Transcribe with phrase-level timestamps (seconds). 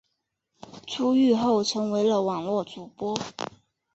[0.87, 3.15] 出狱后成为了网络主播。